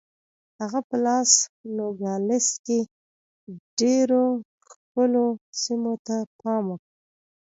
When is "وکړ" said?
6.71-6.87